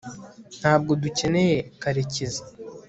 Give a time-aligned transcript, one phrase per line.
[0.59, 2.41] ntabwo dukeneye karekezi